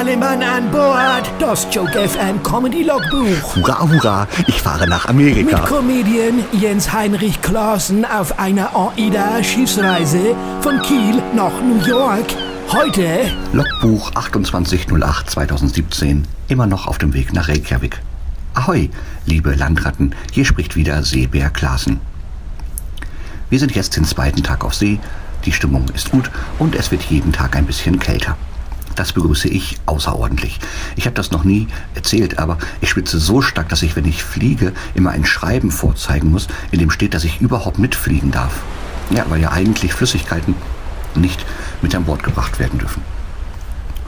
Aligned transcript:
alle 0.00 0.16
Mann 0.16 0.42
an 0.42 0.70
Bord. 0.70 1.30
Das 1.38 1.66
Joke 1.70 2.08
FM 2.08 2.42
Comedy 2.42 2.84
Logbuch. 2.84 3.54
Hurra, 3.54 3.80
hurra, 3.80 4.28
ich 4.46 4.62
fahre 4.62 4.88
nach 4.88 5.04
Amerika. 5.04 5.58
Mit 5.58 5.66
Comedian 5.66 6.42
Jens 6.52 6.90
Heinrich 6.90 7.42
Klaassen 7.42 8.06
auf 8.06 8.38
einer 8.38 8.74
AIDA-Schiffsreise 8.74 10.34
von 10.62 10.80
Kiel 10.80 11.22
nach 11.36 11.52
New 11.60 11.84
York. 11.86 12.24
Heute 12.72 13.30
Logbuch 13.52 14.10
2808 14.12 15.28
2017, 15.28 16.26
immer 16.48 16.66
noch 16.66 16.86
auf 16.86 16.96
dem 16.96 17.12
Weg 17.12 17.34
nach 17.34 17.48
Reykjavik. 17.48 18.00
Ahoi, 18.54 18.88
liebe 19.26 19.54
Landratten, 19.54 20.14
hier 20.32 20.46
spricht 20.46 20.76
wieder 20.76 21.02
Seebär 21.02 21.50
Klaassen. 21.50 22.00
Wir 23.50 23.58
sind 23.58 23.74
jetzt 23.74 23.96
den 23.96 24.06
zweiten 24.06 24.42
Tag 24.42 24.64
auf 24.64 24.74
See, 24.74 24.98
die 25.44 25.52
Stimmung 25.52 25.90
ist 25.94 26.10
gut 26.10 26.30
und 26.58 26.74
es 26.74 26.90
wird 26.90 27.02
jeden 27.02 27.34
Tag 27.34 27.54
ein 27.54 27.66
bisschen 27.66 27.98
kälter. 27.98 28.38
Das 29.00 29.14
begrüße 29.14 29.48
ich 29.48 29.78
außerordentlich. 29.86 30.58
Ich 30.94 31.06
habe 31.06 31.14
das 31.14 31.30
noch 31.30 31.42
nie 31.42 31.68
erzählt, 31.94 32.38
aber 32.38 32.58
ich 32.82 32.90
schwitze 32.90 33.18
so 33.18 33.40
stark, 33.40 33.70
dass 33.70 33.80
ich, 33.80 33.96
wenn 33.96 34.04
ich 34.04 34.22
fliege, 34.22 34.74
immer 34.94 35.12
ein 35.12 35.24
Schreiben 35.24 35.70
vorzeigen 35.70 36.30
muss, 36.30 36.48
in 36.70 36.80
dem 36.80 36.90
steht, 36.90 37.14
dass 37.14 37.24
ich 37.24 37.40
überhaupt 37.40 37.78
mitfliegen 37.78 38.30
darf. 38.30 38.60
Ja, 39.08 39.24
weil 39.30 39.40
ja 39.40 39.52
eigentlich 39.52 39.94
Flüssigkeiten 39.94 40.54
nicht 41.14 41.46
mit 41.80 41.94
an 41.94 42.04
Bord 42.04 42.22
gebracht 42.22 42.58
werden 42.58 42.78
dürfen. 42.78 43.00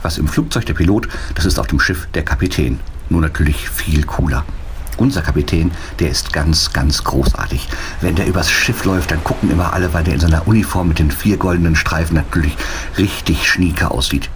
Was 0.03 0.19
im 0.19 0.27
Flugzeug 0.27 0.67
der 0.67 0.75
Pilot, 0.75 1.07
das 1.33 1.45
ist 1.45 1.57
auf 1.57 1.65
dem 1.65 1.79
Schiff 1.79 2.07
der 2.13 2.23
Kapitän. 2.23 2.79
Nur 3.09 3.21
natürlich 3.21 3.67
viel 3.71 4.03
cooler. 4.03 4.45
Unser 4.97 5.23
Kapitän, 5.23 5.71
der 5.97 6.11
ist 6.11 6.33
ganz, 6.33 6.71
ganz 6.71 7.03
großartig. 7.03 7.67
Wenn 8.01 8.13
der 8.13 8.27
übers 8.27 8.51
Schiff 8.51 8.85
läuft, 8.85 9.09
dann 9.09 9.23
gucken 9.23 9.49
immer 9.49 9.73
alle, 9.73 9.91
weil 9.95 10.03
der 10.03 10.13
in 10.13 10.19
seiner 10.19 10.47
Uniform 10.47 10.89
mit 10.89 10.99
den 10.99 11.09
vier 11.09 11.37
goldenen 11.37 11.75
Streifen 11.75 12.15
natürlich 12.15 12.55
richtig 12.99 13.49
schnieke 13.49 13.89
aussieht. 13.89 14.29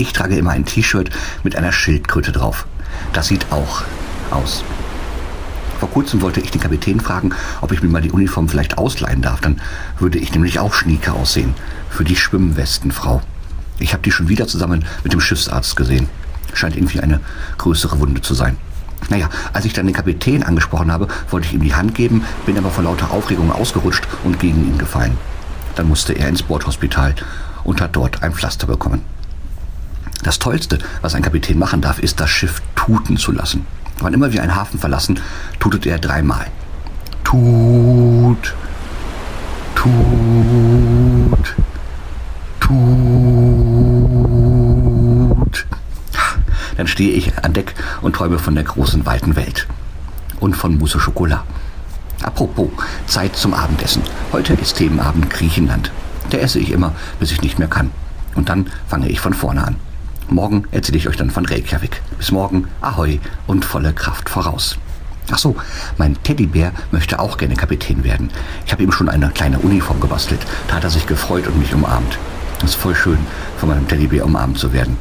Ich 0.00 0.14
trage 0.14 0.34
immer 0.36 0.52
ein 0.52 0.64
T-Shirt 0.64 1.10
mit 1.42 1.56
einer 1.56 1.72
Schildkröte 1.72 2.32
drauf. 2.32 2.66
Das 3.12 3.26
sieht 3.26 3.52
auch 3.52 3.82
aus. 4.30 4.64
Vor 5.78 5.90
kurzem 5.90 6.22
wollte 6.22 6.40
ich 6.40 6.50
den 6.50 6.62
Kapitän 6.62 7.00
fragen, 7.00 7.34
ob 7.60 7.70
ich 7.70 7.82
mir 7.82 7.90
mal 7.90 8.00
die 8.00 8.10
Uniform 8.10 8.48
vielleicht 8.48 8.78
ausleihen 8.78 9.20
darf. 9.20 9.42
Dann 9.42 9.60
würde 9.98 10.18
ich 10.18 10.32
nämlich 10.32 10.58
auch 10.58 10.72
schnieke 10.72 11.12
aussehen. 11.12 11.52
Für 11.90 12.02
die 12.02 12.16
Schwimmwestenfrau. 12.16 13.20
Ich 13.78 13.92
habe 13.92 14.02
die 14.02 14.10
schon 14.10 14.30
wieder 14.30 14.46
zusammen 14.46 14.86
mit 15.04 15.12
dem 15.12 15.20
Schiffsarzt 15.20 15.76
gesehen. 15.76 16.08
Scheint 16.54 16.76
irgendwie 16.76 17.00
eine 17.00 17.20
größere 17.58 18.00
Wunde 18.00 18.22
zu 18.22 18.32
sein. 18.32 18.56
Naja, 19.10 19.28
als 19.52 19.66
ich 19.66 19.74
dann 19.74 19.84
den 19.84 19.94
Kapitän 19.94 20.42
angesprochen 20.42 20.90
habe, 20.90 21.08
wollte 21.28 21.46
ich 21.46 21.52
ihm 21.52 21.62
die 21.62 21.74
Hand 21.74 21.94
geben, 21.94 22.24
bin 22.46 22.56
aber 22.56 22.70
vor 22.70 22.84
lauter 22.84 23.10
Aufregung 23.10 23.52
ausgerutscht 23.52 24.08
und 24.24 24.40
gegen 24.40 24.66
ihn 24.66 24.78
gefallen. 24.78 25.18
Dann 25.74 25.88
musste 25.88 26.14
er 26.14 26.30
ins 26.30 26.42
Bordhospital 26.42 27.14
und 27.64 27.82
hat 27.82 27.96
dort 27.96 28.22
ein 28.22 28.32
Pflaster 28.32 28.66
bekommen. 28.66 29.02
Das 30.22 30.38
Tollste, 30.38 30.78
was 31.00 31.14
ein 31.14 31.22
Kapitän 31.22 31.58
machen 31.58 31.80
darf, 31.80 31.98
ist, 31.98 32.20
das 32.20 32.30
Schiff 32.30 32.60
tuten 32.76 33.16
zu 33.16 33.32
lassen. 33.32 33.66
Wann 34.00 34.14
immer 34.14 34.32
wir 34.32 34.42
einen 34.42 34.54
Hafen 34.54 34.78
verlassen, 34.78 35.18
tutet 35.58 35.86
er 35.86 35.98
dreimal. 35.98 36.46
Tut, 37.24 38.54
tut, 39.74 41.54
tut. 42.60 42.80
Dann 46.76 46.86
stehe 46.86 47.12
ich 47.12 47.36
an 47.44 47.52
Deck 47.52 47.74
und 48.00 48.16
träume 48.16 48.38
von 48.38 48.54
der 48.54 48.64
großen, 48.64 49.04
weiten 49.06 49.36
Welt. 49.36 49.66
Und 50.38 50.56
von 50.56 50.78
Mousse 50.78 50.98
Schokolade. 51.00 51.42
Apropos, 52.22 52.68
Zeit 53.06 53.36
zum 53.36 53.54
Abendessen. 53.54 54.02
Heute 54.32 54.54
ist 54.54 54.76
Themenabend 54.76 55.30
Griechenland. 55.30 55.90
Da 56.30 56.38
esse 56.38 56.58
ich 56.58 56.70
immer, 56.70 56.92
bis 57.18 57.32
ich 57.32 57.42
nicht 57.42 57.58
mehr 57.58 57.68
kann. 57.68 57.90
Und 58.34 58.48
dann 58.48 58.66
fange 58.88 59.08
ich 59.08 59.20
von 59.20 59.34
vorne 59.34 59.66
an. 59.66 59.76
Morgen 60.30 60.64
erzähle 60.70 60.98
ich 60.98 61.08
euch 61.08 61.16
dann 61.16 61.30
von 61.30 61.44
Reykjavik. 61.44 62.02
Bis 62.16 62.30
morgen, 62.30 62.68
Ahoi 62.80 63.18
und 63.48 63.64
volle 63.64 63.92
Kraft 63.92 64.28
voraus. 64.28 64.78
Ach 65.32 65.38
so, 65.38 65.56
mein 65.98 66.20
Teddybär 66.22 66.72
möchte 66.92 67.18
auch 67.18 67.36
gerne 67.36 67.56
Kapitän 67.56 68.04
werden. 68.04 68.30
Ich 68.64 68.72
habe 68.72 68.82
ihm 68.84 68.92
schon 68.92 69.08
eine 69.08 69.30
kleine 69.30 69.58
Uniform 69.58 70.00
gebastelt. 70.00 70.40
Da 70.68 70.76
hat 70.76 70.84
er 70.84 70.90
sich 70.90 71.06
gefreut 71.06 71.48
und 71.48 71.58
mich 71.58 71.74
umarmt. 71.74 72.16
Das 72.60 72.70
ist 72.70 72.76
voll 72.76 72.94
schön, 72.94 73.18
von 73.58 73.70
meinem 73.70 73.88
Teddybär 73.88 74.24
umarmt 74.24 74.58
zu 74.58 74.72
werden. 74.72 74.96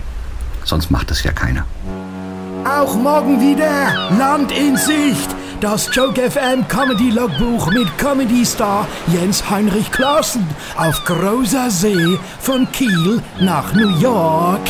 Sonst 0.63 0.89
macht 0.89 1.11
es 1.11 1.23
ja 1.23 1.31
keiner. 1.31 1.65
Auch 2.65 2.95
morgen 2.95 3.39
wieder 3.39 4.09
Land 4.17 4.51
in 4.51 4.77
Sicht. 4.77 5.29
Das 5.61 5.89
Joke 5.93 6.29
FM 6.29 6.67
Comedy 6.67 7.11
Logbuch 7.11 7.69
mit 7.71 7.97
Comedy 7.97 8.45
Star 8.45 8.87
Jens 9.07 9.47
Heinrich 9.49 9.91
Klaassen 9.91 10.47
auf 10.77 11.03
großer 11.05 11.69
See 11.69 12.17
von 12.39 12.71
Kiel 12.71 13.21
nach 13.39 13.73
New 13.73 13.99
York. 13.99 14.61